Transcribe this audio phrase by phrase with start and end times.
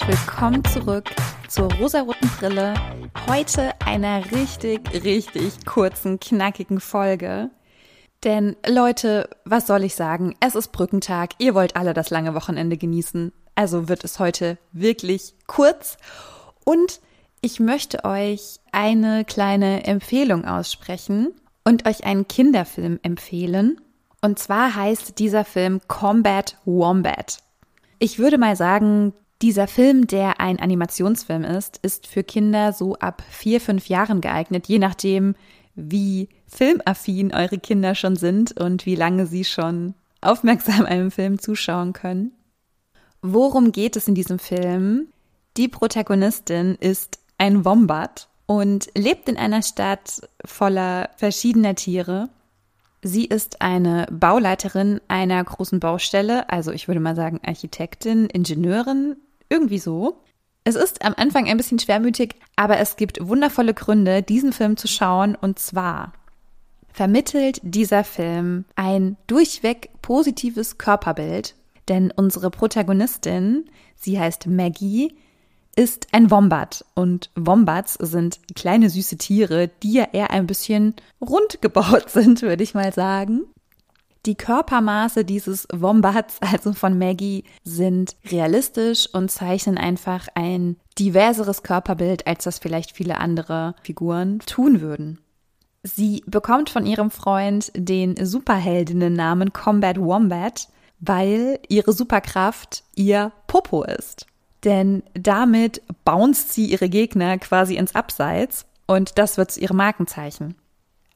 [0.00, 1.10] willkommen zurück
[1.48, 2.72] zur rosaroten Brille.
[3.28, 7.50] Heute einer richtig, richtig kurzen, knackigen Folge.
[8.24, 10.34] Denn Leute, was soll ich sagen?
[10.40, 11.32] Es ist Brückentag.
[11.38, 13.32] Ihr wollt alle das lange Wochenende genießen.
[13.54, 15.98] Also wird es heute wirklich kurz.
[16.64, 17.00] Und
[17.42, 21.34] ich möchte euch eine kleine Empfehlung aussprechen
[21.64, 23.80] und euch einen Kinderfilm empfehlen.
[24.22, 27.38] Und zwar heißt dieser Film Combat Wombat.
[27.98, 33.22] Ich würde mal sagen, dieser Film, der ein Animationsfilm ist, ist für Kinder so ab
[33.28, 35.34] vier, fünf Jahren geeignet, je nachdem,
[35.74, 41.92] wie filmaffin eure Kinder schon sind und wie lange sie schon aufmerksam einem Film zuschauen
[41.92, 42.32] können.
[43.20, 45.08] Worum geht es in diesem Film?
[45.56, 52.28] Die Protagonistin ist ein Wombat und lebt in einer Stadt voller verschiedener Tiere.
[53.02, 59.16] Sie ist eine Bauleiterin einer großen Baustelle, also ich würde mal sagen Architektin, Ingenieurin,
[59.52, 60.22] irgendwie so.
[60.64, 64.88] Es ist am Anfang ein bisschen schwermütig, aber es gibt wundervolle Gründe, diesen Film zu
[64.88, 65.34] schauen.
[65.34, 66.12] Und zwar
[66.92, 71.54] vermittelt dieser Film ein durchweg positives Körperbild,
[71.88, 75.14] denn unsere Protagonistin, sie heißt Maggie,
[75.74, 76.84] ist ein Wombat.
[76.94, 82.62] Und Wombats sind kleine süße Tiere, die ja eher ein bisschen rund gebaut sind, würde
[82.62, 83.42] ich mal sagen.
[84.24, 92.26] Die Körpermaße dieses Wombats, also von Maggie, sind realistisch und zeichnen einfach ein diverseres Körperbild,
[92.26, 95.18] als das vielleicht viele andere Figuren tun würden.
[95.82, 100.68] Sie bekommt von ihrem Freund den Superheldinnennamen Combat Wombat,
[101.00, 104.26] weil ihre Superkraft ihr Popo ist.
[104.62, 110.54] Denn damit bounced sie ihre Gegner quasi ins Abseits und das wird zu ihrem Markenzeichen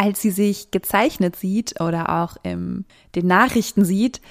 [0.00, 4.22] als sie sich gezeichnet sieht oder auch in den Nachrichten sieht,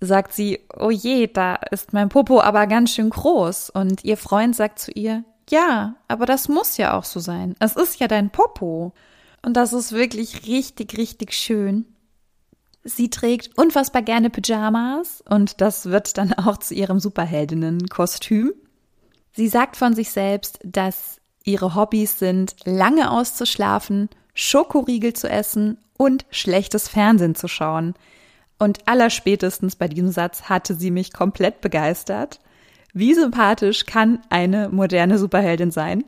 [0.00, 3.68] sagt sie, oh je, da ist mein Popo aber ganz schön groß.
[3.68, 7.54] Und ihr Freund sagt zu ihr, ja, aber das muss ja auch so sein.
[7.58, 8.94] Es ist ja dein Popo.
[9.44, 11.84] Und das ist wirklich richtig, richtig schön.
[12.82, 18.54] Sie trägt unfassbar gerne Pyjamas und das wird dann auch zu ihrem Superheldinnen-Kostüm.
[19.32, 26.26] Sie sagt von sich selbst, dass ihre Hobbys sind, lange auszuschlafen Schokoriegel zu essen und
[26.30, 27.94] schlechtes Fernsehen zu schauen.
[28.58, 32.38] Und allerspätestens bei diesem Satz hatte sie mich komplett begeistert.
[32.92, 36.04] Wie sympathisch kann eine moderne Superheldin sein?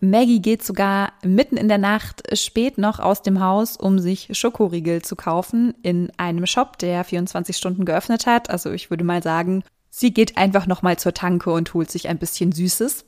[0.00, 5.02] Maggie geht sogar mitten in der Nacht spät noch aus dem Haus, um sich Schokoriegel
[5.02, 8.48] zu kaufen in einem Shop, der 24 Stunden geöffnet hat.
[8.48, 12.08] Also ich würde mal sagen, sie geht einfach noch mal zur Tanke und holt sich
[12.08, 13.04] ein bisschen Süßes.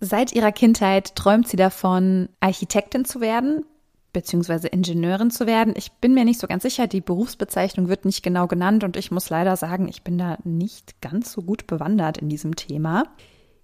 [0.00, 3.64] Seit ihrer Kindheit träumt sie davon, Architektin zu werden,
[4.12, 5.74] beziehungsweise Ingenieurin zu werden.
[5.76, 9.10] Ich bin mir nicht so ganz sicher, die Berufsbezeichnung wird nicht genau genannt und ich
[9.10, 13.04] muss leider sagen, ich bin da nicht ganz so gut bewandert in diesem Thema.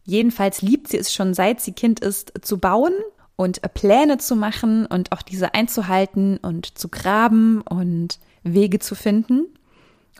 [0.04, 2.92] Jedenfalls liebt sie es schon seit sie Kind ist zu bauen
[3.37, 9.47] und Pläne zu machen und auch diese einzuhalten und zu graben und Wege zu finden.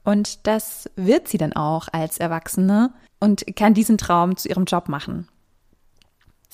[0.05, 4.89] Und das wird sie dann auch als Erwachsene und kann diesen Traum zu ihrem Job
[4.89, 5.29] machen.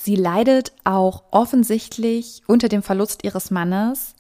[0.01, 4.15] Sie leidet auch offensichtlich unter dem Verlust ihres Mannes.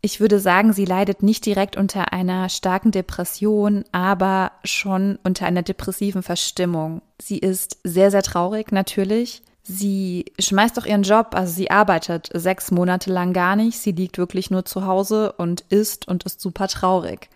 [0.00, 5.62] Ich würde sagen, sie leidet nicht direkt unter einer starken Depression, aber schon unter einer
[5.62, 7.02] depressiven Verstimmung.
[7.20, 9.42] Sie ist sehr, sehr traurig, natürlich.
[9.64, 13.80] Sie schmeißt auch ihren Job, also sie arbeitet sechs Monate lang gar nicht.
[13.80, 17.28] Sie liegt wirklich nur zu Hause und isst und ist super traurig.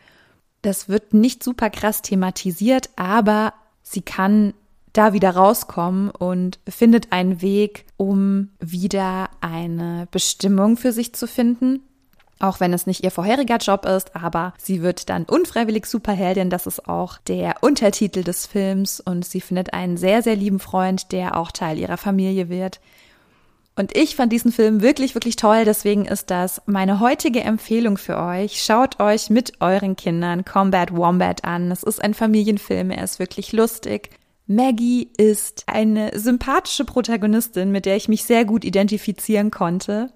[0.63, 4.55] Das wird nicht super krass thematisiert, aber sie kann
[4.93, 11.81] da wieder rauskommen und findet einen Weg, um wieder eine Bestimmung für sich zu finden.
[12.41, 16.51] Auch wenn es nicht ihr vorheriger Job ist, aber sie wird dann unfreiwillig Superheldin.
[16.51, 19.01] Das ist auch der Untertitel des Films.
[19.01, 22.81] Und sie findet einen sehr, sehr lieben Freund, der auch Teil ihrer Familie wird.
[23.75, 25.65] Und ich fand diesen Film wirklich, wirklich toll.
[25.65, 28.63] Deswegen ist das meine heutige Empfehlung für euch.
[28.63, 31.71] Schaut euch mit euren Kindern Combat Wombat an.
[31.71, 32.91] Es ist ein Familienfilm.
[32.91, 34.11] Er ist wirklich lustig.
[34.51, 40.11] Maggie ist eine sympathische Protagonistin, mit der ich mich sehr gut identifizieren konnte.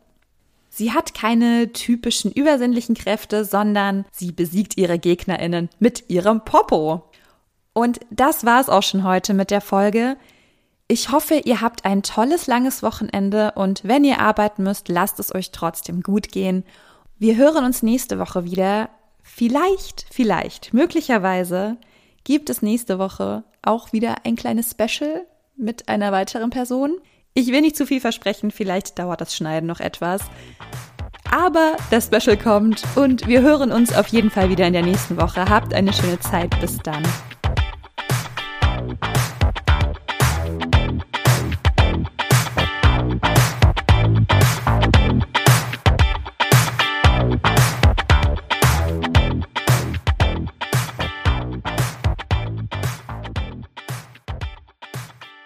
[0.70, 7.11] Sie hat keine typischen übersinnlichen Kräfte, sondern sie besiegt ihre Gegnerinnen mit ihrem Popo.
[7.75, 10.17] Und das war es auch schon heute mit der Folge.
[10.88, 15.34] Ich hoffe, ihr habt ein tolles langes Wochenende und wenn ihr arbeiten müsst, lasst es
[15.34, 16.64] euch trotzdem gut gehen.
[17.19, 18.88] Wir hören uns nächste Woche wieder.
[19.23, 21.76] Vielleicht, vielleicht, möglicherweise
[22.24, 25.26] gibt es nächste Woche auch wieder ein kleines Special
[25.56, 26.98] mit einer weiteren Person.
[27.34, 30.22] Ich will nicht zu viel versprechen, vielleicht dauert das Schneiden noch etwas.
[31.30, 35.16] Aber das Special kommt und wir hören uns auf jeden Fall wieder in der nächsten
[35.16, 35.48] Woche.
[35.48, 36.60] Habt eine schöne Zeit.
[36.60, 37.02] Bis dann.